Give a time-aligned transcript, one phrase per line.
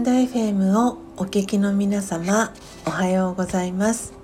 [0.00, 2.54] ンド FM をお聞きの皆様
[2.86, 4.14] おはようございます。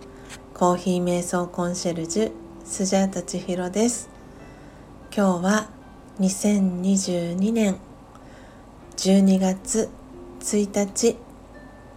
[0.54, 2.32] コーヒー瞑想コンシェルジュ
[2.64, 4.08] スジャータ千尋です。
[5.14, 5.68] 今日は
[6.18, 7.76] 2022年
[8.96, 9.90] 12月
[10.40, 11.18] 1日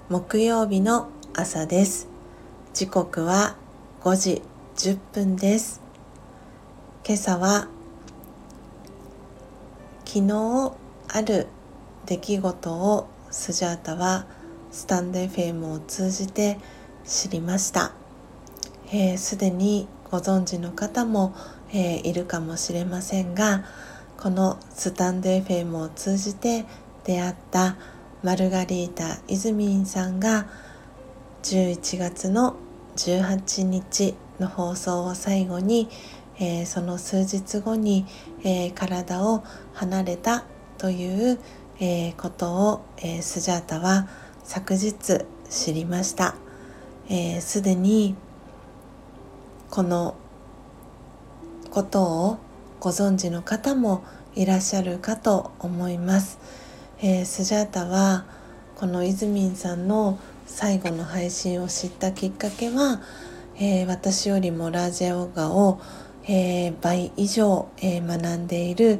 [0.10, 2.10] 木曜日の朝です。
[2.74, 3.56] 時刻は
[4.02, 4.42] 5時
[4.76, 5.82] 10分です。
[7.06, 7.70] 今朝は
[10.04, 10.74] 昨日
[11.08, 11.48] ある
[12.06, 14.26] 出来事をスジャータは
[14.72, 16.58] スタンド FM を通じて
[17.06, 17.92] 知りました。
[19.18, 21.36] すで、にご存知の方も、
[21.72, 23.64] えー、いるかもしれませんが
[24.18, 26.66] このスタンド FM を通じて
[27.04, 27.78] 出会った
[28.24, 30.48] マルガリータ・イズミンさんが
[31.44, 32.56] 11月の
[32.96, 35.88] 18日の放送を最後に、
[36.40, 38.06] えー、その数日後に、
[38.44, 39.44] えー、体を
[39.74, 40.46] 離れた
[40.78, 41.40] という、
[41.80, 44.08] えー、ことを、えー、スジャータは
[44.44, 46.36] 昨日知りました。
[47.42, 48.16] すで、に
[49.70, 50.16] この
[51.72, 52.38] ことを
[52.80, 54.04] ご存知の方も
[54.36, 56.40] いらっしゃるかと思います、
[57.02, 58.26] えー、スジャータは
[58.76, 63.02] このイズミンさんの最後の配信を知ったきっかけは、
[63.58, 65.80] えー、私よりもラージャオガを、
[66.24, 69.00] えー、倍以上、え学んでいる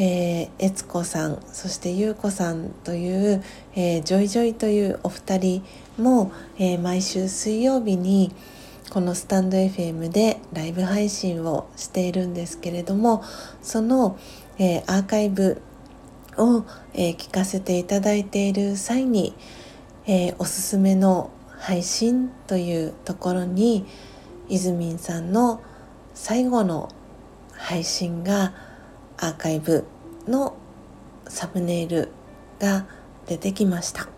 [0.00, 3.42] えー、悦子さんそして優子さんという、
[3.74, 5.64] えー、ジョイジョイというお二人
[5.98, 8.32] も、えー、毎週水曜日に
[8.90, 13.24] このスタンド FM でライブ配信をしているんですけれども
[13.60, 14.18] その、
[14.58, 15.60] えアーカイブ
[16.38, 19.34] を、え聞かせていただいている際に、
[20.06, 23.84] えおすすめの配信というところに
[24.48, 25.60] いずみんさんの
[26.14, 26.88] 最後の
[27.52, 28.54] 配信が
[29.18, 29.84] アーカイブ
[30.26, 30.56] の
[31.28, 32.10] サムネイル
[32.58, 32.86] が
[33.26, 34.08] 出てきました。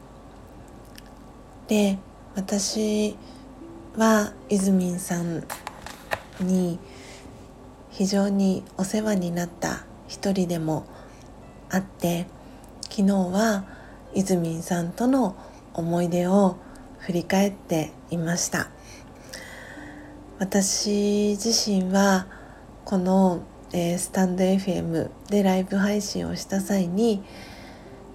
[1.67, 1.99] で
[2.35, 3.17] 私
[3.97, 5.45] はイズミンさん
[6.41, 6.79] に
[7.91, 10.87] 非常にお世話になった一人でも
[11.71, 12.27] あって
[12.83, 13.65] 昨日は
[14.15, 15.37] イズミンさんとの
[15.75, 16.57] 思い出を
[16.99, 18.71] 振り返っていました。
[20.39, 22.27] 私自身は
[22.85, 23.43] この
[23.73, 27.23] えー、スタンド FM でライブ配信をした際に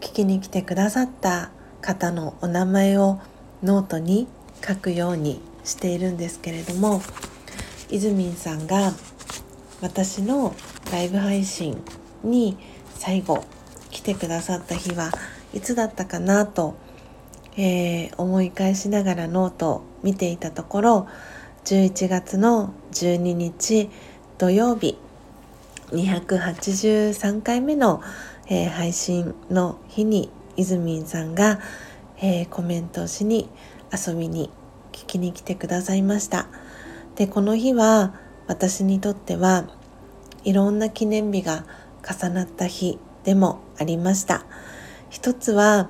[0.02, 1.52] 聞きに来てくださった
[1.82, 3.20] 方のお名前を
[3.64, 4.28] ノートに
[4.68, 7.02] 書くようにしているんですけれども
[7.90, 8.92] いずみんさんが
[9.82, 10.54] 私の
[10.92, 11.82] ライブ配信
[12.24, 12.58] に
[12.90, 13.46] 最後
[13.92, 15.12] 来てくださった日は
[15.54, 16.76] いつだったかなと、
[17.56, 21.08] えー、思い返しながらノートを見ていたところ
[21.64, 23.90] 11月の12日
[24.38, 24.98] 土曜日
[25.91, 28.01] 283回目の、
[28.47, 31.59] えー、配信の日にいずみんさんが、
[32.18, 33.50] えー、コメントをしに
[33.91, 34.50] 遊びに
[34.91, 36.47] 聞きに来てくださいました。
[37.16, 38.16] でこの日は
[38.47, 39.68] 私にとっては
[40.44, 41.66] いろんな記念日が
[42.03, 44.46] 重なった日でもありました。
[45.09, 45.90] 一つは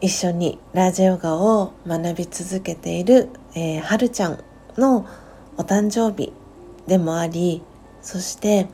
[0.00, 4.44] 一緒にラジヨガを学び続けている、えー、はるちゃん
[4.76, 5.06] の
[5.56, 6.32] お誕生日
[6.86, 7.62] でもあり
[8.06, 8.68] そして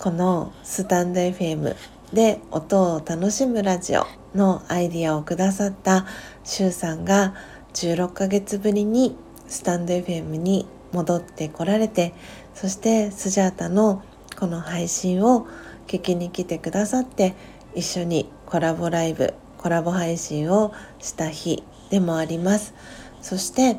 [0.00, 1.76] このスタンド FM
[2.12, 6.04] で音を楽しむラジオのアイディアをくださった
[6.42, 7.36] シュウさんが
[7.74, 9.14] 16ヶ月ぶりに
[9.46, 12.12] スタンド FM に戻ってこられて
[12.54, 14.02] そしてスジャータの
[14.36, 15.46] この配信を
[15.86, 17.36] 聞きに来てくださって
[17.76, 22.74] 一緒にコラボライブコラボ配信をした日でもあります。
[23.22, 23.76] そして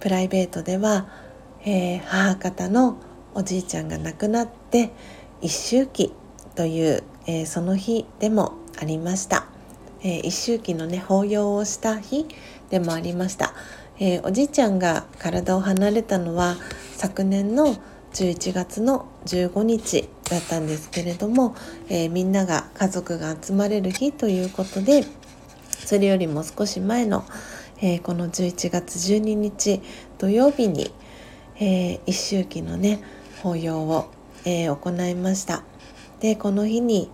[0.00, 1.08] プライベートでは、
[1.64, 2.98] えー、母方の
[3.38, 4.92] おじいちゃんが亡くなって
[5.42, 6.14] 一周期
[6.54, 9.46] という、えー、その日でもありました、
[10.00, 12.26] えー、一周期のね法要をした日
[12.70, 13.52] でもありました、
[13.98, 16.56] えー、おじいちゃんが体を離れたのは
[16.94, 17.76] 昨年の
[18.14, 21.54] 11月の15日だったんですけれども、
[21.90, 25.04] えみんなが家族が集まれる日ということで
[25.68, 27.26] それよりも少し前の、
[27.82, 29.82] えこの11月12日
[30.16, 30.90] 土曜日に、
[31.60, 33.02] え一周期のね
[33.42, 34.10] 法要を、
[34.44, 35.62] えー、行いました。
[36.20, 37.10] でこの日に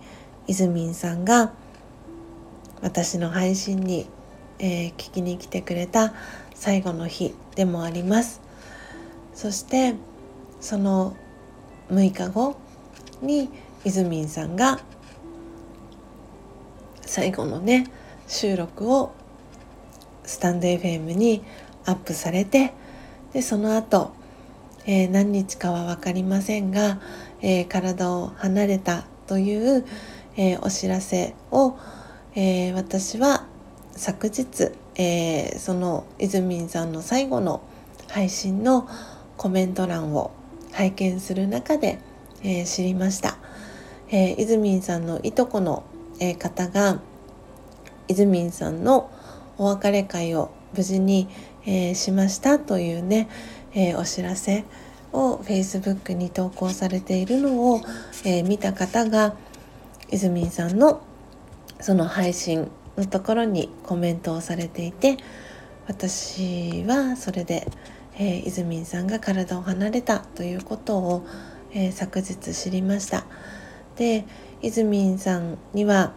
[0.47, 1.53] いずみんさんが
[2.81, 4.07] 私の配信に、
[4.59, 6.13] えー、聞きに来てくれた
[6.53, 8.41] 最後の日でもあります。
[9.33, 9.95] そして
[10.59, 11.15] その
[11.89, 12.55] 6日後
[13.21, 13.49] に
[13.83, 14.79] いずみんさんが
[17.01, 17.91] 最後のね
[18.27, 19.13] 収録を
[20.23, 21.43] スタンド FM に
[21.85, 22.73] アップされて
[23.33, 24.13] でその後
[24.85, 26.99] えー、何日かは分かりませんが、
[27.41, 29.85] えー、体を離れたという、
[30.35, 31.77] えー、お知らせを、
[32.35, 33.45] えー、私は
[33.95, 37.61] 昨日、えー、そのいずみんさんの最後の
[38.09, 38.87] 配信の
[39.37, 40.31] コメント欄を
[40.73, 41.99] 拝見する中で、
[42.43, 43.37] えー、知りました、
[44.09, 45.83] えー、いずみんさんのいとこの、
[46.19, 46.99] えー、方が
[48.07, 49.09] いずみんさんの
[49.57, 51.29] お別れ会を無事に、
[51.65, 53.29] えー、しましたというね、
[53.73, 54.65] えー、お知らせ
[55.11, 57.81] を Facebook に投稿されているのを、
[58.25, 59.35] えー、見た方が
[60.09, 61.01] いずみんさんの
[61.79, 65.17] その配信のところにコメントをされていて
[65.87, 67.67] 私はそれで、
[68.15, 71.25] えー、いずみんさんが体を離れたということを、
[71.71, 73.25] えー、昨日知りました。
[73.95, 74.25] で
[74.61, 76.13] いずみんさんには、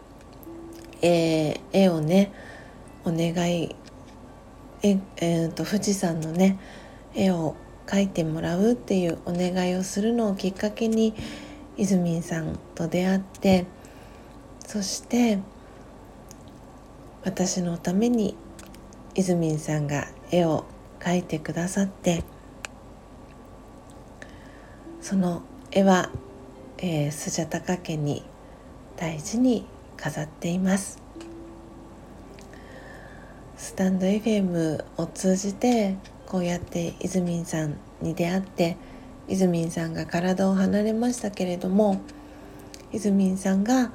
[1.02, 2.32] えー、絵をね
[3.04, 3.74] お願い
[4.82, 6.58] ええーと、富士山のね
[7.16, 11.14] 絵を描いてもらうっていうお願いをするのをきっかけに
[11.76, 13.66] いずみんさんと出会って
[14.66, 15.38] そして
[17.24, 18.36] 私のために
[19.14, 20.64] いずみんさんが絵を
[21.00, 22.22] 描いてくださって
[25.00, 26.10] その絵は、
[26.78, 28.24] えー、スジャタカ家に
[28.96, 29.64] 大事に
[29.96, 31.00] 飾っています。
[33.56, 38.76] スタンド FM を通じてこうやっていずみんさんに出会って
[39.28, 42.00] いずみんさんが体を離れましたけれども
[42.92, 43.92] いずみんさんが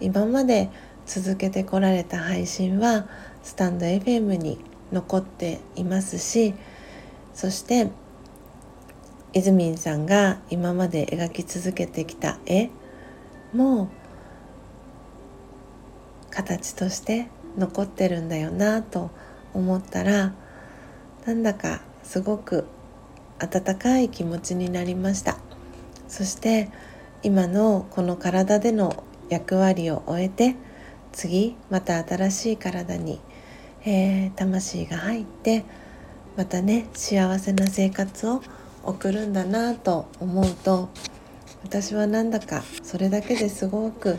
[0.00, 0.70] 今まで
[1.06, 3.06] 続けてこられた配信は
[3.42, 4.58] スタンド FM に
[4.92, 6.54] 残っていますし
[7.34, 7.90] そして
[9.32, 12.70] いずみんさんが今まで描き続けてきた絵
[13.52, 13.90] も
[16.30, 19.10] 形として残ってるんだよなと
[19.52, 20.34] 思ったら
[21.26, 22.66] なんだかすごく
[23.38, 25.38] 温かい気持ちになりました。
[26.08, 26.70] そして
[27.22, 30.54] 今のこの体での役割を終えて
[31.12, 33.20] 次また新しい体に、
[33.84, 35.64] えー、魂が入って
[36.36, 38.42] またね幸せな生活を
[38.82, 40.90] 送るんだなと思うと
[41.62, 44.18] 私はなんだかそれだけですごく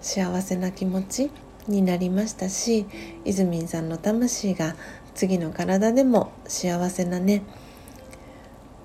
[0.00, 1.30] 幸せな気持ち
[1.66, 2.86] になりましたし
[3.24, 4.76] いずみんさんの魂が
[5.14, 7.42] 次の体でも幸せなね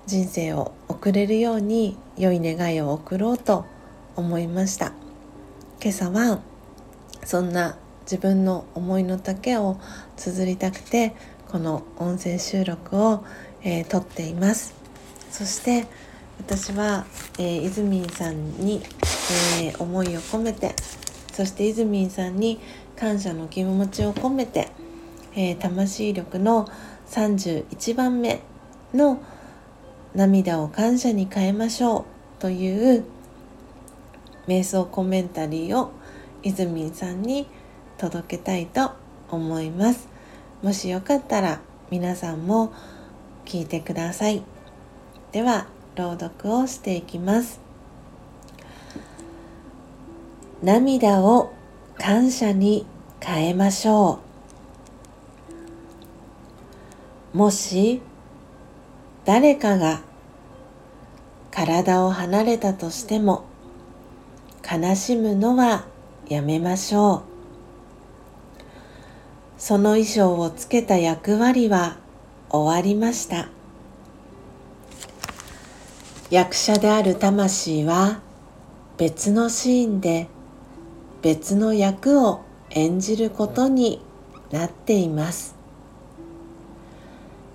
[0.06, 3.64] 人生を送れるように良い願いを送ろうと
[4.16, 4.92] 思いました。
[5.80, 6.40] 今朝は
[7.24, 9.78] そんな自分の思いの丈を
[10.16, 11.14] 綴りたくて
[11.48, 13.24] この音声収録を、
[13.62, 14.74] えー、撮っています。
[15.30, 15.86] そして
[16.38, 17.06] 私は、
[17.38, 18.82] えー、イズミンさんに、
[19.62, 20.74] えー、思いを込めて
[21.32, 22.60] そしてイズミンさんに
[22.96, 24.68] 感謝の気持ちを込めて、
[25.34, 26.66] えー、魂力の
[27.08, 28.40] 31番目
[28.94, 29.22] の
[30.14, 32.04] 涙を感謝に変えましょう
[32.40, 33.04] という
[34.46, 35.92] 瞑想コメンタリーを
[36.42, 37.46] いずみんさんに
[37.98, 38.92] 届けたいと
[39.30, 40.08] 思います。
[40.62, 41.60] もしよかったら
[41.90, 42.72] 皆さんも
[43.44, 44.42] 聞いてください。
[45.32, 47.60] では朗読をしていきます。
[50.62, 51.52] 涙を
[51.98, 52.86] 感謝に
[53.20, 54.29] 変えましょう。
[57.32, 58.02] もし
[59.24, 60.02] 誰かが
[61.52, 63.44] 体を離れたとしても
[64.68, 65.86] 悲しむのは
[66.28, 67.22] やめましょう。
[69.58, 71.98] その衣装をつけた役割は
[72.48, 73.48] 終わりました。
[76.30, 78.20] 役者である魂は
[78.96, 80.28] 別のシーンで
[81.22, 84.00] 別の役を演じることに
[84.50, 85.59] なっています。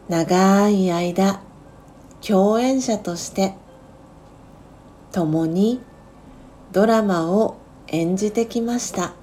[0.08, 1.42] 長い間
[2.26, 3.56] 共演者として
[5.12, 5.82] 共に
[6.72, 7.58] ドラマを
[7.88, 9.14] 演じてきました。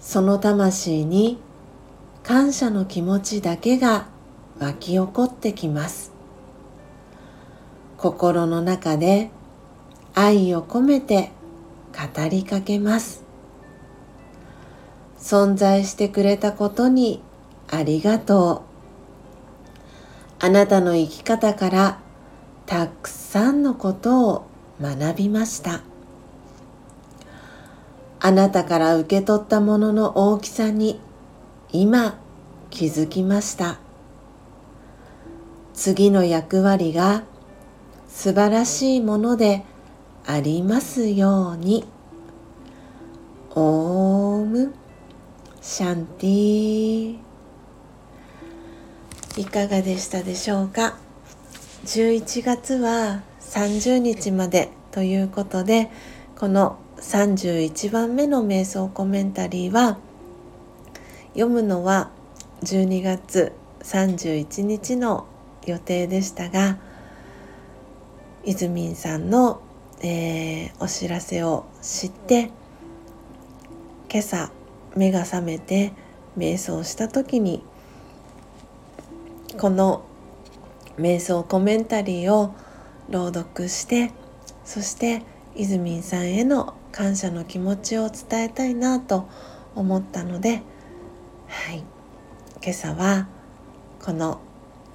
[0.00, 1.38] その魂に
[2.22, 4.08] 感謝の気持ちだけが
[4.58, 6.12] 湧き起こってきます。
[7.96, 9.30] 心の中で
[10.14, 11.30] 愛を込めて
[11.92, 13.24] 語りかけます。
[15.18, 17.22] 存在してくれたことに
[17.70, 18.64] ありがと
[20.40, 20.44] う。
[20.44, 21.98] あなたの生き方から
[22.66, 24.46] たくさんのことを
[24.80, 25.80] 学びました。
[28.20, 30.98] あなたから受け取ったものの大きさに
[31.72, 32.18] 今
[32.70, 33.78] 気づきました。
[35.74, 37.24] 次の役割が
[38.08, 39.64] 素晴らしいもので
[40.26, 41.84] ありますように。
[43.56, 44.74] オーム
[45.60, 47.33] シャンティー。
[49.36, 50.96] いかがでしたでしょうか
[51.86, 55.90] ？11月は30日までということで
[56.38, 59.98] この31番目の瞑想コメンタリーは
[61.32, 62.10] 読むのは
[62.62, 65.26] 12月31日の
[65.66, 66.78] 予定でしたが
[68.44, 69.62] いずみんさんの、
[70.00, 72.52] えー、お知らせを知って
[74.08, 74.52] 今朝
[74.94, 75.92] 目が覚めて
[76.38, 77.64] 瞑想した時に
[79.58, 80.04] この
[80.98, 82.54] 瞑想コメンタリーを
[83.08, 84.12] 朗読して
[84.64, 85.22] そして
[85.54, 89.28] いずみんさんへの感謝の気持ちを伝えたいなと
[89.74, 90.62] 思ったので
[91.48, 91.84] はい。
[92.62, 93.28] 今朝は
[94.02, 94.40] この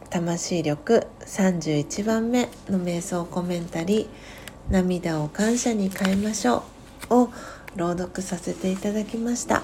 [0.10, 4.08] 魂力31番目の瞑想コメンタリー
[4.72, 6.64] 「涙を感謝に変えましょ
[7.10, 7.30] う」を
[7.76, 9.62] 朗読させていただきました。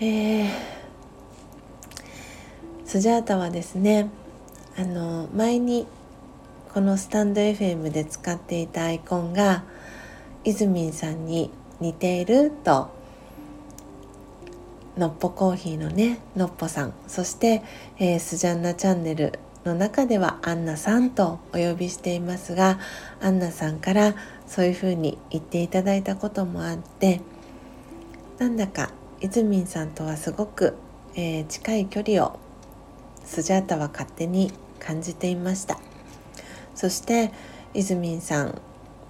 [0.00, 0.48] えー、
[2.96, 4.08] スジャータはですね
[4.78, 5.86] あの前に
[6.72, 9.64] このスタンド FM で使っていたアイコンが
[10.44, 12.88] いずみんさんに似ていると
[14.96, 17.62] のっぽコーヒーのねのっぽさんそして、
[17.98, 22.78] えー、スジャンナチャンネルの中ではアンナさんとお呼びしていますが
[23.20, 24.14] アンナさんから
[24.46, 27.20] そういうふうに言っていただいたこともあって
[28.38, 28.88] なんだか
[29.20, 30.78] いずみんさんとはすごく、
[31.14, 32.45] えー、近い距離を
[33.26, 35.78] スジャータは勝手に感じていました。
[36.74, 37.32] そして
[37.74, 38.60] いずみんさん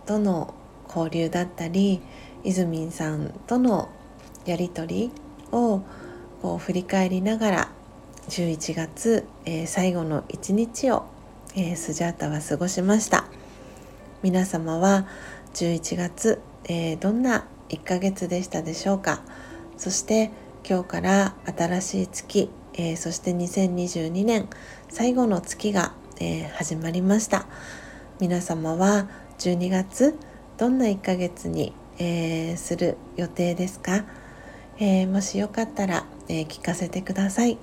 [0.06, 0.54] との
[0.88, 2.00] 交流だったり
[2.42, 3.88] いずみんさんとの
[4.44, 5.12] やり取り
[5.52, 5.82] を
[6.42, 7.68] こう振り返りながら
[8.28, 11.06] 11月、えー、最後の一日を、
[11.54, 13.26] えー、スジャータは過ごしました。
[14.22, 15.06] 皆様は
[15.54, 19.22] 11月、えー、どんな1ヶ月でしたでしょうか？
[19.76, 20.30] そして
[20.68, 24.48] 今日から新しい月、えー、そして2022年
[24.88, 27.46] 最後の月が、えー、始まりました。
[28.20, 30.18] 皆様は12月
[30.56, 34.04] どんな1ヶ月に、えー、する予定ですか？
[34.78, 37.56] え、もしよかったら、え、聞かせてください、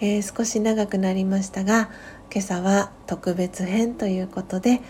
[0.00, 1.90] え、少し長くなりましたが
[2.32, 4.80] 今朝は特別編ということで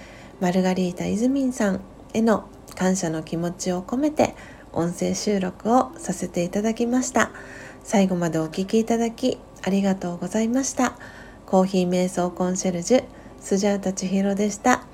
[0.40, 1.80] マルガリータ・イズミンさん
[2.12, 4.36] への感謝の気持ちを込めて
[4.72, 7.30] 音声収録をさせていただきました。
[7.84, 10.96] 最後までお聴きいただきありがとうございました。
[11.44, 13.04] コーヒー瞑想コンシェルジュ
[13.40, 14.86] スジャータ千尋でした。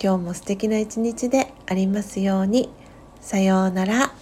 [0.00, 2.70] 今日も素敵な一日でありますように。
[3.20, 4.12] さようなら。